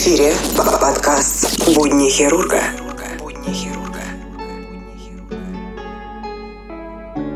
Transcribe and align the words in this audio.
эфире 0.00 0.32
подкаст 0.56 1.74
«Будни 1.74 2.08
хирурга». 2.08 2.62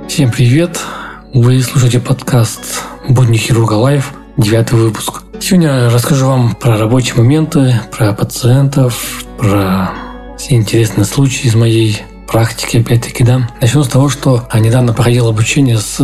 Всем 0.08 0.30
привет! 0.30 0.80
Вы 1.34 1.60
слушаете 1.60 2.00
подкаст 2.00 2.80
«Будни 3.06 3.36
хирурга 3.36 3.74
live», 3.74 4.14
девятый 4.38 4.78
выпуск. 4.78 5.24
Сегодня 5.42 5.68
я 5.68 5.90
расскажу 5.90 6.26
вам 6.26 6.54
про 6.54 6.78
рабочие 6.78 7.16
моменты, 7.16 7.78
про 7.94 8.14
пациентов, 8.14 9.26
про 9.36 9.90
все 10.38 10.54
интересные 10.54 11.04
случаи 11.04 11.48
из 11.48 11.54
моей 11.54 12.02
практики, 12.26 12.78
опять-таки, 12.78 13.24
да. 13.24 13.48
Начну 13.60 13.84
с 13.84 13.88
того, 13.88 14.08
что 14.08 14.48
недавно 14.54 14.92
проходил 14.92 15.28
обучение 15.28 15.78
с 15.78 15.98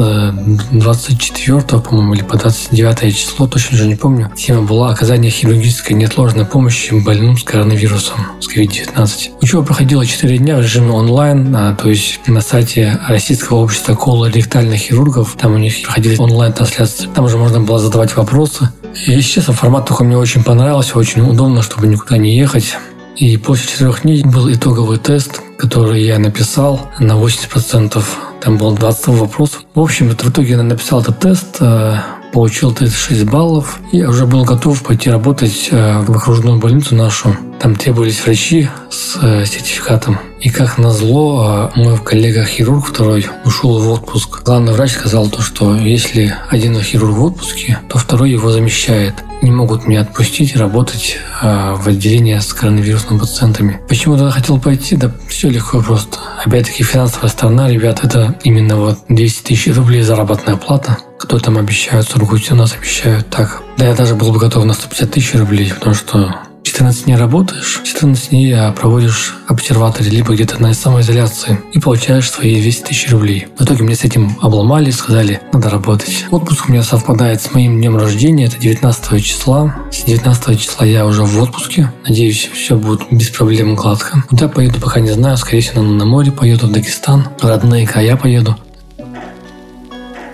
24, 0.71 1.59
э, 1.59 1.81
по-моему, 1.81 2.15
или 2.15 2.23
по 2.23 2.37
29 2.37 3.17
число, 3.17 3.47
точно 3.47 3.77
уже 3.77 3.87
не 3.87 3.97
помню. 3.97 4.31
Тема 4.37 4.63
была 4.63 4.91
оказание 4.91 5.31
хирургической 5.31 5.97
неотложной 5.97 6.45
помощи 6.45 6.93
больным 6.95 7.37
с 7.37 7.43
коронавирусом, 7.43 8.19
с 8.41 8.49
COVID-19. 8.49 9.31
Учеба 9.41 9.63
проходила 9.63 10.05
4 10.05 10.39
дня 10.39 10.57
в 10.57 10.61
режиме 10.61 10.93
онлайн, 10.93 11.55
а, 11.55 11.75
то 11.75 11.89
есть 11.89 12.21
на 12.27 12.41
сайте 12.41 12.99
Российского 13.09 13.59
общества 13.59 13.95
колоректальных 13.95 14.81
хирургов, 14.81 15.37
там 15.39 15.55
у 15.55 15.59
них 15.59 15.83
проходили 15.83 16.17
онлайн-трансляции. 16.19 17.09
Там 17.15 17.25
уже 17.25 17.37
можно 17.37 17.61
было 17.61 17.79
задавать 17.79 18.17
вопросы. 18.17 18.71
И, 19.07 19.13
если 19.13 19.35
честно, 19.35 19.55
формат 19.55 19.87
только 19.87 20.05
мне 20.05 20.17
очень 20.17 20.43
понравился, 20.43 20.99
очень 20.99 21.23
удобно, 21.23 21.63
чтобы 21.63 21.87
никуда 21.87 22.17
не 22.19 22.37
ехать. 22.37 22.77
И 23.17 23.37
после 23.37 23.69
четырех 23.69 24.03
дней 24.03 24.23
был 24.25 24.51
итоговый 24.51 24.99
тест, 24.99 25.43
который 25.61 26.03
я 26.03 26.19
написал 26.19 26.89
на 26.99 27.13
80%. 27.13 28.03
Там 28.41 28.57
было 28.57 28.75
20 28.75 29.09
вопросов. 29.09 29.65
В 29.75 29.81
общем, 29.81 30.09
в 30.09 30.15
итоге 30.15 30.53
я 30.53 30.63
написал 30.63 31.03
этот 31.03 31.19
тест, 31.19 31.59
э, 31.61 31.97
получил 32.33 32.73
36 32.73 33.25
баллов 33.25 33.79
и 33.93 34.03
уже 34.03 34.25
был 34.25 34.45
готов 34.45 34.83
пойти 34.83 35.11
работать 35.11 35.69
э, 35.71 36.01
в 36.01 36.17
окружную 36.17 36.59
больницу 36.59 36.95
нашу. 36.95 37.37
Там 37.61 37.77
требовались 37.77 38.25
врачи 38.25 38.69
с 38.91 39.19
э, 39.23 39.45
сертификатом. 39.45 40.19
И 40.41 40.49
как 40.49 40.79
назло, 40.79 41.71
мой 41.77 41.99
коллега-хирург 41.99 42.87
второй 42.87 43.27
ушел 43.45 43.79
в 43.79 43.91
отпуск. 43.91 44.43
Главный 44.43 44.73
врач 44.73 44.93
сказал 44.93 45.29
то, 45.29 45.43
что 45.43 45.77
если 45.77 46.35
один 46.49 46.81
хирург 46.81 47.17
в 47.17 47.25
отпуске, 47.25 47.79
то 47.89 47.99
второй 47.99 48.31
его 48.31 48.51
замещает 48.51 49.15
не 49.43 49.51
могут 49.51 49.87
меня 49.87 50.03
отпустить 50.03 50.57
работать 50.57 51.19
э, 51.43 51.75
в 51.75 51.87
отделении 51.89 52.39
с 52.39 52.53
коронавирусными 52.53 53.19
пациентами. 53.19 53.81
Почему 53.89 54.17
я 54.17 54.31
хотел 54.31 54.59
пойти? 54.59 54.97
Да 54.97 55.11
все 55.29 55.49
легко 55.49 55.79
и 55.81 55.83
просто. 55.83 56.19
Опять-таки 56.45 56.83
финансовая 56.83 57.31
сторона, 57.31 57.69
ребят, 57.69 58.05
это 58.05 58.37
именно 58.45 58.77
вот 58.77 58.99
200 59.09 59.43
тысяч 59.43 59.75
рублей 59.75 60.03
заработная 60.03 60.57
плата. 60.57 60.99
Кто 61.19 61.39
там 61.39 61.59
обещают, 61.59 62.09
Сургуте 62.09 62.55
у 62.55 62.57
нас 62.57 62.75
обещают 62.75 63.29
так. 63.29 63.63
Да 63.77 63.87
я 63.87 63.95
даже 63.95 64.15
был 64.15 64.33
бы 64.33 64.39
готов 64.39 64.65
на 64.65 64.75
150 64.75 65.11
тысяч 65.11 65.35
рублей, 65.35 65.73
потому 65.73 65.95
что 65.95 66.35
14 66.81 67.05
дней 67.05 67.17
работаешь, 67.17 67.83
14 67.85 68.31
дней 68.31 68.55
а 68.55 68.73
проводишь 68.73 69.37
обсерваторе, 69.49 70.09
либо 70.09 70.33
где-то 70.33 70.63
на 70.63 70.73
самоизоляции 70.73 71.61
и 71.75 71.79
получаешь 71.79 72.31
свои 72.31 72.59
200 72.59 72.85
тысяч 72.85 73.11
рублей. 73.11 73.49
В 73.59 73.65
итоге 73.65 73.85
мне 73.85 73.95
с 73.95 74.03
этим 74.03 74.39
обломали, 74.41 74.91
сказали, 74.91 75.43
надо 75.53 75.69
работать. 75.69 76.25
Отпуск 76.31 76.67
у 76.67 76.73
меня 76.73 76.83
совпадает 76.83 77.43
с 77.43 77.53
моим 77.53 77.77
днем 77.77 77.99
рождения, 77.99 78.47
это 78.47 78.57
19 78.57 79.23
числа. 79.23 79.77
С 79.93 80.05
19 80.05 80.59
числа 80.59 80.87
я 80.87 81.05
уже 81.05 81.23
в 81.23 81.43
отпуске. 81.43 81.93
Надеюсь, 82.09 82.49
все 82.55 82.77
будет 82.77 83.03
без 83.11 83.29
проблем 83.29 83.75
гладко. 83.75 84.25
Куда 84.31 84.49
поеду, 84.49 84.81
пока 84.81 85.01
не 85.01 85.11
знаю. 85.11 85.37
Скорее 85.37 85.61
всего, 85.61 85.83
на 85.83 86.07
море 86.07 86.33
поеду, 86.33 86.67
в 86.67 86.73
Дагестан. 86.73 87.29
Родные 87.43 87.87
края 87.87 88.17
поеду. 88.17 88.57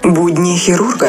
Будни 0.04 0.56
хирурга. 0.56 1.08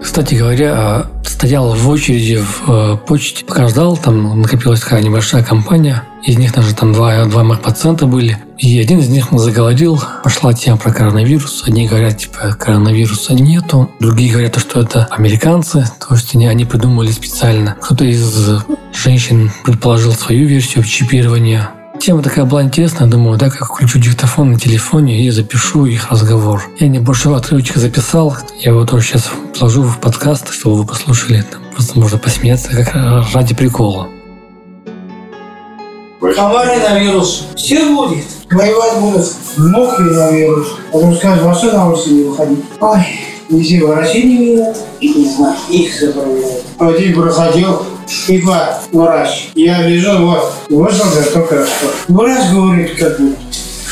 Кстати 0.00 0.34
говоря, 0.34 0.72
а, 0.74 1.15
стоял 1.36 1.74
в 1.74 1.88
очереди 1.90 2.38
в 2.38 2.70
э, 2.70 2.96
почте, 2.96 3.44
пока 3.44 3.68
ждал, 3.68 3.98
там 3.98 4.40
накопилась 4.40 4.80
такая 4.80 5.02
небольшая 5.02 5.44
компания, 5.44 6.02
из 6.24 6.38
них 6.38 6.54
даже 6.54 6.74
там 6.74 6.94
два, 6.94 7.26
два 7.26 7.44
моих 7.44 7.60
пациента 7.60 8.06
были, 8.06 8.38
и 8.56 8.80
один 8.80 9.00
из 9.00 9.10
них 9.10 9.28
заговорил, 9.32 10.00
пошла 10.24 10.54
тема 10.54 10.78
про 10.78 10.92
коронавирус. 10.92 11.64
Одни 11.66 11.86
говорят, 11.86 12.16
типа, 12.16 12.56
коронавируса 12.58 13.34
нету, 13.34 13.90
другие 14.00 14.32
говорят, 14.32 14.58
что 14.58 14.80
это 14.80 15.08
американцы, 15.10 15.84
то 16.00 16.14
есть 16.14 16.34
они, 16.34 16.46
они 16.46 16.64
придумали 16.64 17.10
специально. 17.10 17.76
Кто-то 17.82 18.06
из 18.06 18.62
женщин 18.94 19.52
предположил 19.62 20.14
свою 20.14 20.48
версию 20.48 20.84
чипирования, 20.84 21.68
Тема 22.06 22.22
такая 22.22 22.44
была 22.44 22.62
интересная, 22.62 23.08
думаю, 23.08 23.36
да, 23.36 23.50
как 23.50 23.74
включу 23.74 23.98
диктофон 23.98 24.52
на 24.52 24.60
телефоне 24.60 25.26
и 25.26 25.30
запишу 25.30 25.86
их 25.86 26.08
разговор. 26.12 26.62
Я 26.78 26.86
небольшой 26.86 27.36
отрывочек 27.36 27.78
записал, 27.78 28.36
я 28.60 28.70
его 28.70 28.86
тоже 28.86 29.06
сейчас 29.06 29.28
положу 29.58 29.82
в 29.82 29.98
подкаст, 29.98 30.52
чтобы 30.52 30.76
вы 30.76 30.86
послушали. 30.86 31.44
Там 31.50 31.62
просто 31.74 31.98
можно 31.98 32.16
посмеяться 32.18 32.70
как 32.70 32.94
ради 33.34 33.56
прикола. 33.56 34.06
Коронавирус. 36.20 37.46
Все 37.56 37.84
будет. 37.84 38.24
Воевать 38.52 39.00
будут. 39.00 39.26
Мог 39.56 39.96
коронавирус. 39.96 40.68
Потом 40.92 41.12
скажут, 41.16 41.42
вообще 41.42 41.72
на 41.72 41.88
улицу 41.88 42.14
не 42.14 42.22
выходить. 42.22 42.64
Ой, 42.78 43.00
везде 43.50 43.84
врачи 43.84 44.22
видят. 44.22 44.76
Не 45.00 45.28
знаю, 45.28 45.56
их 45.70 45.92
заправляют. 45.98 46.62
Один 46.78 47.14
проходил, 47.14 47.82
типа 48.06 48.78
врач. 48.92 49.48
Я 49.54 49.82
лежу, 49.82 50.26
вот, 50.26 50.52
вышел 50.68 51.04
да 51.14 51.22
только 51.32 51.66
что. 51.66 51.90
Врач 52.08 52.50
говорит, 52.52 52.96
как 52.98 53.18
бы, 53.18 53.34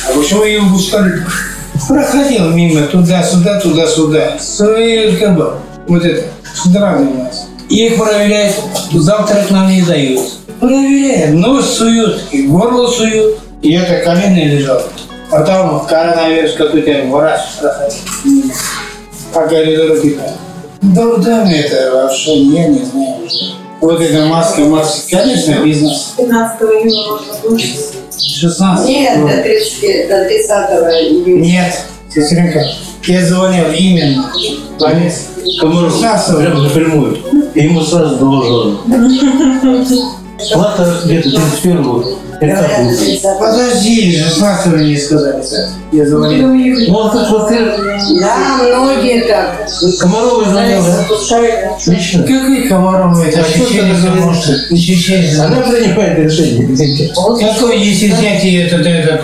а 0.09 0.17
почему 0.17 0.45
ее 0.45 0.63
пускали? 0.73 1.25
Проходил 1.89 2.51
мимо, 2.51 2.87
туда-сюда, 2.87 3.61
туда-сюда. 3.61 4.39
Свои, 4.39 5.17
как 5.17 5.37
бы, 5.37 5.55
вот 5.89 6.05
это, 6.05 6.25
странный 6.55 7.09
у 7.13 7.25
нас. 7.25 7.49
Их 7.69 7.97
проверяют, 7.97 8.57
завтрак 8.93 9.51
нам 9.51 9.69
не 9.69 9.83
дают. 9.83 10.21
Проверяют, 10.61 11.35
нос 11.35 11.77
суют, 11.77 12.23
и 12.31 12.47
горло 12.47 12.89
суют. 12.89 13.39
И 13.63 13.73
это 13.73 14.05
колено 14.05 14.37
лежал. 14.37 14.83
А 15.31 15.43
там 15.43 15.85
коронавирус 15.87 16.53
какой-то 16.53 17.07
врач 17.07 17.41
проходил. 17.59 18.53
По 19.33 19.47
коридору 19.49 19.99
типа. 19.99 20.23
Да, 20.83 21.17
да, 21.17 21.51
это 21.51 21.95
вообще, 21.95 22.37
я 22.37 22.69
не 22.69 22.85
знаю. 22.85 23.17
Вот 23.85 24.01
эта 24.01 24.25
маска, 24.25 24.63
маска, 24.63 25.19
конечно, 25.19 25.63
бизнес. 25.63 26.15
15 26.17 26.63
июня 26.63 27.03
можно 27.07 27.35
будет. 27.43 27.61
16? 28.19 28.89
Нет, 28.89 29.21
до 29.21 29.43
30, 29.43 30.09
до 30.09 30.25
30 30.25 30.51
июня. 31.03 31.43
Нет, 31.43 31.85
сестренка, 32.09 32.65
я 33.05 33.27
звонил 33.27 33.67
именно. 33.77 34.33
Звонил. 34.79 35.13
Кому 35.61 35.91
16 35.91 36.39
прямо 36.39 36.63
напрямую. 36.63 37.19
И 37.55 37.65
ему 37.65 37.83
сразу 37.83 38.17
доложил. 38.17 38.81
Плата 40.53 41.01
где-то 41.05 41.31
31 41.31 41.83
год. 41.83 42.19
30 42.41 43.23
Подожди, 43.39 44.19
16 44.19 44.81
не 44.81 44.97
сказали. 44.97 45.43
Я 45.93 46.07
звонил. 46.09 46.49
Ну, 46.89 47.01
а 47.01 47.11
как 47.11 47.31
вот 47.31 47.49
Да, 47.51 48.37
многие 48.61 49.23
так. 49.23 49.67
Комаровый 50.01 50.47
звонил, 50.47 50.83
да? 50.83 51.07
Лично. 51.87 52.23
Какой 52.23 52.69
Комаров 52.69 53.25
это? 53.25 53.41
А 53.41 53.45
что 53.45 53.59
Чеченец 53.61 53.97
ты 54.01 54.03
говоришь? 54.07 54.25
может? 54.25 54.69
Чеченец. 54.71 55.39
Она 55.39 55.61
принимает 55.61 56.19
решение. 56.19 57.09
Какой 57.15 57.79
если 57.79 58.11
снятие 58.11 58.67
этот, 58.67 58.85
этот 58.87 59.21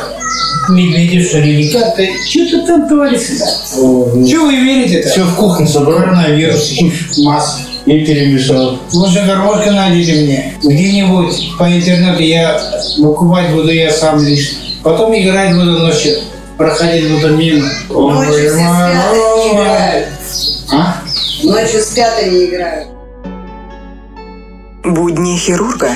Медведев, 0.71 1.27
что 1.29 1.39
ли, 1.41 1.61
или 1.61 1.73
как-то? 1.73 2.03
Что-то 2.29 2.67
там 2.67 2.89
творится. 2.89 3.33
Чего 3.75 4.47
вы 4.47 4.57
верите-то? 4.57 5.09
Все 5.09 5.25
в 5.25 5.35
кухне 5.35 5.67
собрал. 5.67 5.99
Коронавирус, 5.99 6.79
масса. 7.19 7.59
И 7.87 8.05
перемешал. 8.05 8.79
Лучше 8.93 9.25
гармошка 9.27 9.71
найдите 9.71 10.23
мне. 10.23 10.55
Где-нибудь 10.63 11.53
по 11.59 11.65
интернету 11.65 12.23
я 12.23 12.61
покупать 13.03 13.51
буду 13.51 13.71
я 13.71 13.91
сам 13.91 14.23
лично. 14.23 14.59
Потом 14.83 15.15
играть 15.15 15.55
буду 15.55 15.79
ночью. 15.79 16.19
Проходить 16.57 17.11
буду 17.11 17.37
мимо. 17.37 17.69
Ночью 17.89 18.51
все 18.51 18.59
спят. 18.59 20.09
А? 20.73 20.97
Ночью 21.43 21.81
спят 21.81 22.23
и 22.23 22.31
не 22.31 22.45
играют. 22.47 22.89
Будни 24.85 25.37
хирурга. 25.37 25.91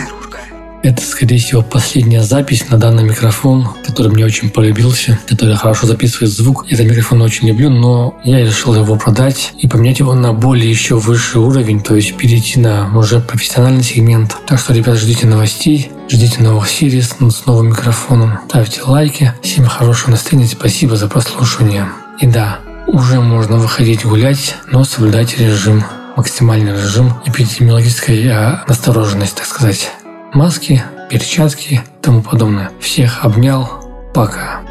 Это, 0.84 1.00
скорее 1.00 1.38
всего, 1.38 1.62
последняя 1.62 2.22
запись 2.22 2.68
на 2.68 2.76
данный 2.76 3.04
микрофон, 3.04 3.66
который 3.86 4.12
мне 4.12 4.22
очень 4.26 4.50
полюбился, 4.50 5.18
который 5.26 5.56
хорошо 5.56 5.86
записывает 5.86 6.30
звук. 6.30 6.66
Этот 6.68 6.84
микрофон 6.84 7.22
очень 7.22 7.48
люблю, 7.48 7.70
но 7.70 8.20
я 8.22 8.40
решил 8.40 8.74
его 8.74 8.96
продать 8.96 9.54
и 9.58 9.66
поменять 9.66 10.00
его 10.00 10.12
на 10.12 10.34
более 10.34 10.68
еще 10.68 10.96
высший 10.96 11.40
уровень, 11.40 11.82
то 11.82 11.96
есть 11.96 12.14
перейти 12.18 12.60
на 12.60 12.94
уже 12.98 13.20
профессиональный 13.20 13.82
сегмент. 13.82 14.36
Так 14.46 14.60
что, 14.60 14.74
ребят, 14.74 14.98
ждите 14.98 15.26
новостей, 15.26 15.90
ждите 16.10 16.42
новых 16.42 16.68
серий 16.68 17.00
с, 17.00 17.16
новым 17.46 17.70
микрофоном. 17.70 18.40
Ставьте 18.50 18.82
лайки. 18.82 19.32
Всем 19.40 19.64
хорошего 19.64 20.10
настроения. 20.10 20.48
Спасибо 20.48 20.96
за 20.96 21.08
прослушивание. 21.08 21.88
И 22.20 22.26
да, 22.26 22.58
уже 22.86 23.22
можно 23.22 23.56
выходить 23.56 24.04
гулять, 24.04 24.56
но 24.70 24.84
соблюдайте 24.84 25.46
режим 25.46 25.82
максимальный 26.14 26.72
режим 26.72 27.14
эпидемиологической 27.24 28.28
а, 28.28 28.64
настороженности, 28.68 29.38
так 29.38 29.46
сказать. 29.46 29.90
Маски, 30.34 30.82
перчатки 31.08 31.74
и 31.74 31.80
тому 32.02 32.20
подобное. 32.20 32.72
Всех 32.80 33.24
обнял. 33.24 33.68
Пока. 34.12 34.62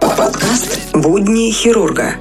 Подкаст 0.00 0.94
«Будни 0.94 1.50
хирурга». 1.50 2.14